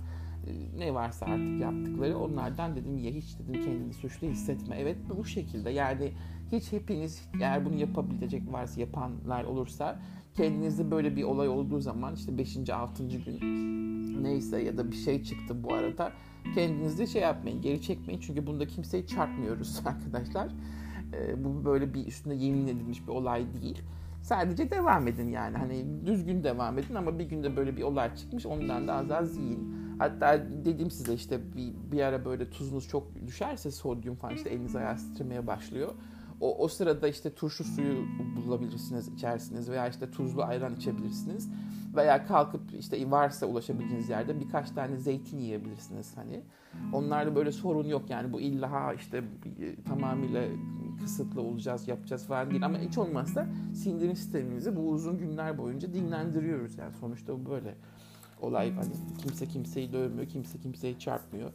ne 0.78 0.94
varsa 0.94 1.26
artık 1.26 1.60
yaptıkları 1.60 2.18
onlardan 2.18 2.76
dedim 2.76 2.98
ya 2.98 3.10
hiç 3.10 3.38
dedim 3.38 3.62
kendini 3.64 3.94
suçlu 3.94 4.26
hissetme. 4.26 4.76
Evet 4.78 4.96
bu 5.18 5.24
şekilde 5.24 5.70
yani 5.70 6.12
hiç 6.52 6.72
hepiniz 6.72 7.28
eğer 7.40 7.64
bunu 7.64 7.74
yapabilecek 7.74 8.52
varsa 8.52 8.80
yapanlar 8.80 9.44
olursa 9.44 10.00
kendinizde 10.34 10.90
böyle 10.90 11.16
bir 11.16 11.22
olay 11.22 11.48
olduğu 11.48 11.80
zaman 11.80 12.14
işte 12.14 12.38
5. 12.38 12.70
6. 12.70 13.08
gün 13.08 13.40
neyse 14.22 14.62
ya 14.62 14.78
da 14.78 14.90
bir 14.90 14.96
şey 14.96 15.22
çıktı 15.22 15.64
bu 15.64 15.74
arada 15.74 16.12
kendinizde 16.54 17.06
şey 17.06 17.22
yapmayın 17.22 17.62
geri 17.62 17.82
çekmeyin 17.82 18.20
çünkü 18.20 18.46
bunda 18.46 18.66
kimseyi 18.66 19.06
çarpmıyoruz 19.06 19.82
arkadaşlar. 19.86 20.48
Ee, 21.14 21.44
bu 21.44 21.64
böyle 21.64 21.94
bir 21.94 22.06
üstünde 22.06 22.34
yemin 22.34 22.66
edilmiş 22.66 23.02
bir 23.02 23.12
olay 23.12 23.54
değil. 23.54 23.82
Sadece 24.22 24.70
devam 24.70 25.08
edin 25.08 25.28
yani. 25.28 25.56
Hani 25.56 26.06
düzgün 26.06 26.44
devam 26.44 26.78
edin 26.78 26.94
ama 26.94 27.18
bir 27.18 27.24
günde 27.24 27.56
böyle 27.56 27.76
bir 27.76 27.82
olay 27.82 28.16
çıkmış 28.16 28.46
ondan 28.46 28.88
da 28.88 28.94
az 28.94 29.10
az 29.10 29.36
yiyin. 29.36 29.83
Hatta 29.98 30.38
dedim 30.64 30.90
size 30.90 31.14
işte 31.14 31.40
bir, 31.56 31.92
bir 31.92 32.00
ara 32.00 32.24
böyle 32.24 32.50
tuzunuz 32.50 32.88
çok 32.88 33.26
düşerse 33.26 33.70
sodyum 33.70 34.14
falan 34.16 34.34
işte 34.34 34.50
eliniz 34.50 34.76
ayağı 34.76 34.96
titremeye 34.96 35.46
başlıyor. 35.46 35.94
O, 36.40 36.64
o 36.64 36.68
sırada 36.68 37.08
işte 37.08 37.34
turşu 37.34 37.64
suyu 37.64 38.06
bulabilirsiniz, 38.46 39.08
içersiniz 39.08 39.70
veya 39.70 39.88
işte 39.88 40.10
tuzlu 40.10 40.42
ayran 40.42 40.76
içebilirsiniz. 40.76 41.50
Veya 41.96 42.26
kalkıp 42.26 42.60
işte 42.78 43.10
varsa 43.10 43.46
ulaşabileceğiniz 43.46 44.08
yerde 44.08 44.40
birkaç 44.40 44.70
tane 44.70 44.96
zeytin 44.96 45.38
yiyebilirsiniz 45.38 46.16
hani. 46.16 46.42
Onlarda 46.92 47.34
böyle 47.36 47.52
sorun 47.52 47.86
yok 47.86 48.10
yani 48.10 48.32
bu 48.32 48.40
illa 48.40 48.94
işte 48.94 49.24
tamamıyla 49.84 50.42
kısıtlı 51.00 51.40
olacağız, 51.40 51.88
yapacağız 51.88 52.26
falan 52.26 52.50
değil. 52.50 52.66
Ama 52.66 52.78
hiç 52.78 52.98
olmazsa 52.98 53.46
sindirim 53.74 54.16
sistemimizi 54.16 54.76
bu 54.76 54.88
uzun 54.88 55.18
günler 55.18 55.58
boyunca 55.58 55.94
dinlendiriyoruz. 55.94 56.78
Yani 56.78 56.92
sonuçta 56.94 57.32
bu 57.32 57.50
böyle 57.50 57.74
olay 58.40 58.74
hani 58.74 58.92
kimse 59.22 59.46
kimseyi 59.46 59.92
dövmüyor, 59.92 60.28
kimse 60.28 60.58
kimseyi 60.60 60.98
çarpmıyor. 60.98 61.50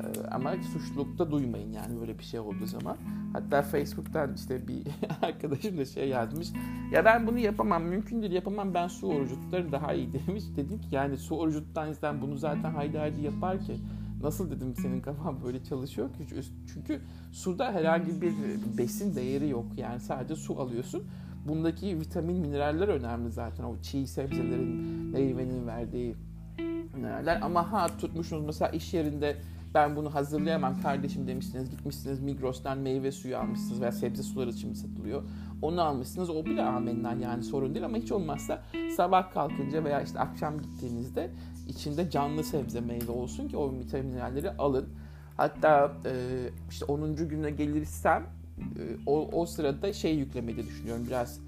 Ee, 0.00 0.04
ama 0.30 0.54
suçlulukta 0.72 1.30
duymayın 1.30 1.72
yani 1.72 2.00
böyle 2.00 2.18
bir 2.18 2.24
şey 2.24 2.40
olduğu 2.40 2.66
zaman. 2.66 2.96
Hatta 3.32 3.62
Facebook'tan 3.62 4.34
işte 4.34 4.68
bir 4.68 4.82
arkadaşım 5.22 5.78
da 5.78 5.84
şey 5.84 6.08
yazmış. 6.08 6.48
Ya 6.92 7.04
ben 7.04 7.26
bunu 7.26 7.38
yapamam, 7.38 7.82
mümkün 7.82 8.22
değil 8.22 8.32
yapamam. 8.32 8.74
Ben 8.74 8.88
su 8.88 9.06
orucu 9.08 9.40
tutarım 9.40 9.72
daha 9.72 9.92
iyi 9.92 10.12
demiş. 10.26 10.44
Dedim 10.56 10.80
ki 10.80 10.88
yani 10.90 11.16
su 11.16 11.36
orucu 11.36 11.64
tutan 11.64 11.88
insan 11.88 12.22
bunu 12.22 12.36
zaten 12.36 12.70
haydi 12.70 13.20
yapar 13.22 13.60
ki. 13.60 13.76
Nasıl 14.22 14.50
dedim 14.50 14.74
senin 14.76 15.00
kafan 15.00 15.44
böyle 15.44 15.64
çalışıyor 15.64 16.08
ki? 16.12 16.26
Çünkü 16.74 17.00
suda 17.32 17.72
herhangi 17.72 18.22
bir 18.22 18.32
besin 18.78 19.14
değeri 19.14 19.48
yok. 19.48 19.66
Yani 19.76 20.00
sadece 20.00 20.36
su 20.36 20.60
alıyorsun. 20.60 21.02
Bundaki 21.48 22.00
vitamin, 22.00 22.36
mineraller 22.36 22.88
önemli 22.88 23.30
zaten. 23.30 23.64
O 23.64 23.76
çiğ 23.82 24.06
sebzelerin, 24.06 24.68
meyvenin 25.12 25.66
verdiği 25.66 26.16
mineraller. 26.94 27.40
Ama 27.42 27.72
ha 27.72 27.86
tutmuşsunuz 27.98 28.44
mesela 28.44 28.70
iş 28.70 28.94
yerinde 28.94 29.36
ben 29.74 29.96
bunu 29.96 30.14
hazırlayamam 30.14 30.80
kardeşim 30.82 31.26
demişsiniz. 31.26 31.70
Gitmişsiniz 31.70 32.20
Migros'tan 32.20 32.78
meyve 32.78 33.12
suyu 33.12 33.38
almışsınız 33.38 33.80
veya 33.80 33.92
sebze 33.92 34.22
suları 34.22 34.50
için 34.50 34.74
satılıyor. 34.74 35.22
Onu 35.62 35.82
almışsınız. 35.82 36.30
O 36.30 36.44
bile 36.44 36.62
amenna 36.62 37.12
yani 37.12 37.42
sorun 37.42 37.74
değil 37.74 37.86
ama 37.86 37.96
hiç 37.96 38.12
olmazsa 38.12 38.62
sabah 38.96 39.32
kalkınca 39.32 39.84
veya 39.84 40.00
işte 40.00 40.18
akşam 40.18 40.58
gittiğinizde 40.58 41.30
içinde 41.68 42.10
canlı 42.10 42.44
sebze 42.44 42.80
meyve 42.80 43.10
olsun 43.12 43.48
ki 43.48 43.56
o 43.56 43.72
vitaminlerleri 43.72 44.50
alın. 44.50 44.88
Hatta 45.36 45.92
işte 46.70 46.84
10. 46.84 47.16
güne 47.16 47.50
gelirsem 47.50 48.26
o, 49.06 49.28
o 49.32 49.46
sırada 49.46 49.92
şey 49.92 50.14
yüklemeyi 50.14 50.56
de 50.56 50.66
düşünüyorum 50.66 51.06
biraz 51.06 51.40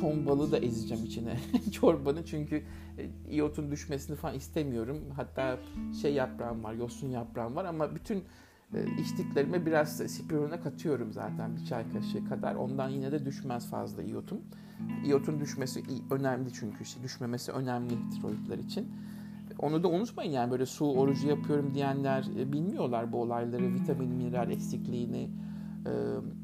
ton 0.00 0.26
balığı 0.26 0.52
da 0.52 0.58
ezeceğim 0.58 1.04
içine 1.04 1.36
çorbanın 1.72 2.22
çünkü 2.22 2.62
e, 2.98 3.10
iyotun 3.30 3.70
düşmesini 3.70 4.16
falan 4.16 4.34
istemiyorum. 4.34 4.98
Hatta 5.16 5.58
şey 6.02 6.14
yaprağım 6.14 6.64
var, 6.64 6.74
yosun 6.74 7.08
yaprağım 7.08 7.56
var 7.56 7.64
ama 7.64 7.94
bütün 7.94 8.24
e, 8.74 9.00
içtiklerime 9.00 9.66
biraz 9.66 9.96
spirulina 9.96 10.60
katıyorum 10.60 11.12
zaten 11.12 11.56
bir 11.56 11.64
çay 11.64 11.92
kaşığı 11.92 12.28
kadar. 12.28 12.54
Ondan 12.54 12.88
yine 12.88 13.12
de 13.12 13.24
düşmez 13.24 13.70
fazla 13.70 14.02
iyotun. 14.02 14.40
İyotun 15.04 15.40
düşmesi 15.40 15.82
önemli 16.10 16.52
çünkü 16.52 16.82
işte 16.82 17.02
düşmemesi 17.02 17.52
önemli 17.52 17.94
tiroidler 18.10 18.58
için. 18.58 18.88
Onu 19.58 19.82
da 19.82 19.88
unutmayın 19.88 20.32
yani 20.32 20.50
böyle 20.50 20.66
su 20.66 20.86
orucu 20.92 21.28
yapıyorum 21.28 21.74
diyenler 21.74 22.24
e, 22.38 22.52
bilmiyorlar 22.52 23.12
bu 23.12 23.22
olayları, 23.22 23.74
vitamin, 23.74 24.08
mineral 24.08 24.50
eksikliğini. 24.50 25.30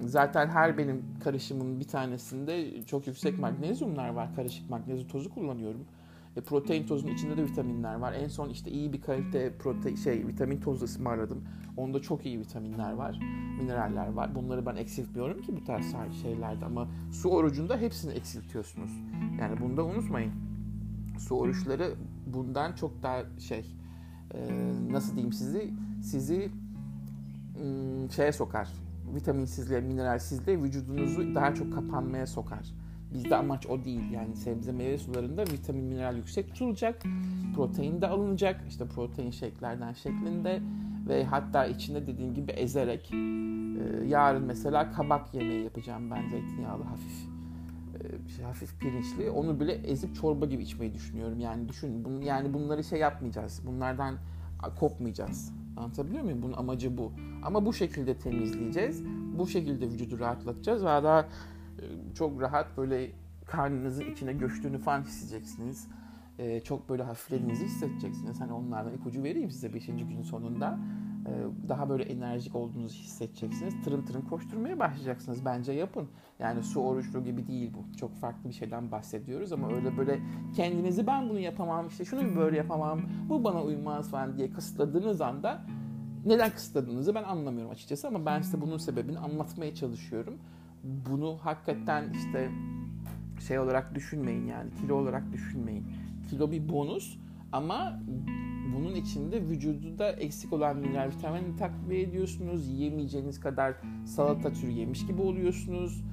Zaten 0.01 0.49
her 0.49 0.79
benim 0.79 1.03
karışımın 1.25 1.81
bir 1.81 1.89
tanesinde 1.89 2.83
çok 2.83 3.07
yüksek 3.07 3.39
magnezyumlar 3.39 4.09
var. 4.09 4.35
Karışık 4.37 4.71
magnezyum 4.71 5.09
tozu 5.09 5.31
kullanıyorum. 5.31 5.85
E, 6.37 6.41
protein 6.41 6.87
tozunun 6.87 7.13
içinde 7.13 7.37
de 7.37 7.45
vitaminler 7.45 7.95
var. 7.95 8.13
En 8.13 8.29
son 8.29 8.49
işte 8.49 8.71
iyi 8.71 8.93
bir 8.93 9.01
kalite 9.01 9.57
protein 9.59 9.97
şey 9.97 10.27
vitamin 10.27 10.61
tozu 10.61 10.85
ısmarladım. 10.85 11.45
Onda 11.77 12.03
çok 12.03 12.27
iyi 12.27 12.39
vitaminler 12.39 12.93
var, 12.93 13.21
mineraller 13.59 14.13
var. 14.13 14.35
Bunları 14.35 14.67
ben 14.67 14.77
eksiltmiyorum 14.77 15.43
ki 15.43 15.57
bu 15.57 15.65
tarz 15.65 15.95
şeylerde 16.23 16.65
ama 16.65 16.89
su 17.13 17.29
orucunda 17.29 17.77
hepsini 17.77 18.13
eksiltiyorsunuz. 18.13 18.91
Yani 19.41 19.61
bunu 19.61 19.77
da 19.77 19.85
unutmayın. 19.85 20.33
Su 21.19 21.35
oruçları 21.35 21.95
bundan 22.27 22.73
çok 22.73 23.03
daha 23.03 23.23
şey 23.39 23.77
e, 24.35 24.41
nasıl 24.91 25.13
diyeyim 25.13 25.33
sizi 25.33 25.71
sizi 26.03 26.51
şeye 28.17 28.33
sokar. 28.33 28.69
Vitaminsizliğe, 29.15 29.81
mineralsizliğe 29.81 30.63
vücudunuzu 30.63 31.35
daha 31.35 31.55
çok 31.55 31.73
kapanmaya 31.73 32.27
sokar. 32.27 32.75
Bizde 33.15 33.37
amaç 33.37 33.67
o 33.67 33.85
değil. 33.85 34.11
Yani 34.11 34.37
sebze 34.37 34.73
meyve 34.73 34.99
sularında 34.99 35.43
vitamin 35.43 35.85
mineral 35.85 36.17
yüksek 36.17 36.49
tutulacak. 36.49 37.03
Protein 37.57 38.01
de 38.01 38.07
alınacak. 38.07 38.61
İşte 38.69 38.85
protein 38.87 39.31
şeklerden 39.31 39.93
şeklinde 39.93 40.61
ve 41.09 41.25
hatta 41.25 41.67
içinde 41.67 42.07
dediğim 42.07 42.35
gibi 42.35 42.53
ezerek 42.53 43.13
e, 43.13 43.17
yarın 44.07 44.45
mesela 44.45 44.93
kabak 44.93 45.35
yemeği 45.35 45.65
yapacağım 45.65 46.11
ben 46.11 46.29
zeytinyağlı 46.29 46.83
hafif 46.83 47.29
e, 48.41 48.43
hafif 48.43 48.81
pirinçli 48.81 49.31
onu 49.31 49.61
bile 49.61 49.73
ezip 49.73 50.15
çorba 50.15 50.47
gibi 50.47 50.63
içmeyi 50.63 50.95
düşünüyorum. 50.95 51.41
Yani 51.41 51.69
düşün 51.69 52.05
bunu, 52.05 52.25
yani 52.25 52.55
bunları 52.55 52.85
şey 52.85 52.99
yapmayacağız. 52.99 53.63
Bunlardan 53.67 54.15
kopmayacağız. 54.71 55.53
Anlatabiliyor 55.77 56.23
muyum? 56.25 56.43
Bunun 56.43 56.53
amacı 56.53 56.99
bu. 56.99 57.13
Ama 57.43 57.67
bu 57.67 57.73
şekilde 57.73 58.19
temizleyeceğiz. 58.19 59.03
Bu 59.39 59.47
şekilde 59.47 59.87
vücudu 59.87 60.19
rahatlatacağız 60.19 60.83
ve 60.83 60.87
daha 60.87 61.29
ee, 61.79 62.15
çok 62.15 62.41
rahat 62.41 62.77
böyle 62.77 63.11
karnınızın 63.47 64.05
içine 64.13 64.33
göçtüğünü 64.33 64.79
falan 64.79 65.03
hissedeceksiniz. 65.03 65.89
Ee, 66.39 66.61
çok 66.61 66.89
böyle 66.89 67.03
hafiflediğinizi 67.03 67.65
hissedeceksiniz. 67.65 68.41
Hani 68.41 68.53
onlardan 68.53 68.95
ipucu 68.95 69.23
vereyim 69.23 69.51
size 69.51 69.75
5. 69.75 69.87
günün 69.87 70.23
sonunda. 70.23 70.79
Ee, 71.27 71.69
daha 71.69 71.89
böyle 71.89 72.03
enerjik 72.03 72.57
olduğunuzu 72.57 72.95
hissedeceksiniz. 72.95 73.75
Tırın 73.85 74.03
tırın 74.03 74.21
koşturmaya 74.21 74.79
başlayacaksınız. 74.79 75.45
Bence 75.45 75.73
yapın. 75.73 76.09
Yani 76.39 76.63
su 76.63 76.81
oruçlu 76.81 77.25
gibi 77.25 77.47
değil 77.47 77.71
bu. 77.75 77.97
Çok 77.97 78.15
farklı 78.15 78.49
bir 78.49 78.55
şeyden 78.55 78.91
bahsediyoruz 78.93 79.53
ama 79.53 79.73
öyle 79.73 79.97
böyle 79.97 80.21
kendinizi 80.57 81.07
ben 81.07 81.29
bunu 81.29 81.39
yapamam, 81.39 81.89
işte 81.89 82.05
şunu 82.05 82.37
böyle 82.37 82.57
yapamam, 82.57 83.01
bu 83.29 83.45
bana 83.45 83.63
uymaz 83.63 84.11
falan 84.11 84.39
diye 84.39 84.51
kısıtladığınız 84.51 85.21
anda 85.21 85.63
neden 86.27 86.51
kısıtladığınızı 86.51 87.15
ben 87.15 87.23
anlamıyorum 87.23 87.71
açıkçası 87.71 88.09
ama 88.09 88.27
ben 88.27 88.43
size 88.43 88.61
bunun 88.61 88.77
sebebini 88.77 89.19
anlatmaya 89.19 89.75
çalışıyorum 89.75 90.39
bunu 90.83 91.39
hakikaten 91.43 92.13
işte 92.13 92.51
şey 93.47 93.59
olarak 93.59 93.95
düşünmeyin 93.95 94.47
yani 94.47 94.71
kilo 94.81 94.95
olarak 94.95 95.33
düşünmeyin. 95.33 95.87
Kilo 96.31 96.51
bir 96.51 96.69
bonus 96.69 97.19
ama 97.53 98.01
bunun 98.75 98.95
içinde 98.95 99.43
vücuda 99.43 100.13
eksik 100.13 100.53
olan 100.53 100.77
mineral 100.77 101.11
vitamin 101.11 101.57
takviye 101.57 102.03
ediyorsunuz. 102.03 102.69
Yiyemeyeceğiniz 102.69 103.41
kadar 103.41 103.75
salata 104.05 104.53
türü 104.53 104.71
yemiş 104.71 105.07
gibi 105.07 105.23
oluyorsunuz. 105.23 106.05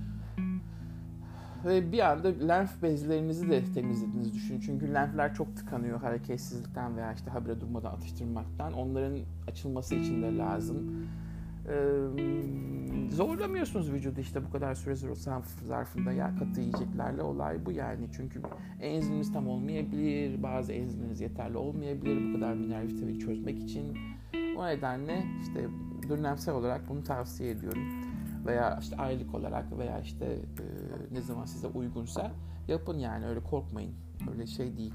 Ve 1.66 1.92
bir 1.92 2.00
anda 2.12 2.28
lenf 2.28 2.82
bezlerinizi 2.82 3.50
de 3.50 3.64
temizlediğinizi 3.74 4.34
düşünün. 4.34 4.60
Çünkü 4.60 4.94
lenfler 4.94 5.34
çok 5.34 5.56
tıkanıyor 5.56 6.02
hareketsizlikten 6.02 6.98
veya 6.98 7.14
işte 7.14 7.32
habire 7.32 7.62
durmadan 7.62 7.92
atıştırmaktan. 7.92 8.74
Onların 8.74 9.20
açılması 9.48 9.96
için 9.96 10.24
de 10.24 10.38
lazım 10.38 11.08
zorlamıyorsunuz 13.10 13.92
vücudu 13.92 14.20
işte 14.20 14.46
bu 14.46 14.52
kadar 14.52 14.76
süre 14.76 14.96
zarfında 15.66 16.12
ya 16.12 16.36
katı 16.36 16.62
yiyeceklerle 16.62 17.22
olay 17.22 17.66
bu 17.66 17.72
yani. 17.72 18.08
Çünkü 18.12 18.42
enziminiz 18.82 19.34
tam 19.34 19.48
olmayabilir, 19.48 20.44
bazı 20.44 20.74
enziminiz 20.74 21.22
yeterli 21.22 21.58
olmayabilir 21.58 22.30
bu 22.30 22.34
kadar 22.34 22.54
mineral 22.54 22.88
vitamin 22.88 23.20
çözmek 23.20 23.64
için. 23.64 23.98
O 24.58 24.68
nedenle 24.68 25.24
işte 25.42 25.68
dönemsel 26.10 26.56
olarak 26.56 26.90
bunu 26.90 27.04
tavsiye 27.04 27.52
ediyorum. 27.52 27.84
Veya 28.46 28.80
işte 28.82 28.96
aylık 28.96 29.36
olarak 29.36 29.78
veya 29.78 30.00
işte 30.00 30.26
e, 30.26 30.64
ne 31.14 31.22
zaman 31.22 31.46
size 31.46 31.68
uygunsa 31.68 32.32
yapın 32.68 32.98
yani 32.98 33.26
öyle 33.26 33.40
korkmayın. 33.40 33.94
Öyle 34.32 34.48
şey 34.48 34.78
değil. 34.78 34.94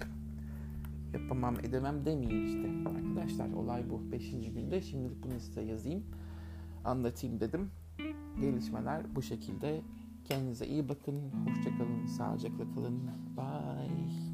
Yapamam 1.13 1.55
edemem 1.63 2.05
demeyin 2.07 2.47
işte. 2.47 2.91
Arkadaşlar 2.99 3.53
olay 3.53 3.91
bu. 3.91 4.13
Beşinci 4.13 4.53
günde 4.53 4.81
şimdilik 4.81 5.23
bunu 5.23 5.41
size 5.41 5.63
yazayım 5.63 6.05
anlatayım 6.85 7.40
dedim. 7.40 7.70
Gelişmeler 8.40 9.16
bu 9.16 9.23
şekilde. 9.23 9.83
Kendinize 10.25 10.66
iyi 10.66 10.88
bakın. 10.88 11.33
Hoşçakalın. 11.47 12.07
Sağlıcakla 12.07 12.75
kalın. 12.75 13.11
Bye. 13.37 14.34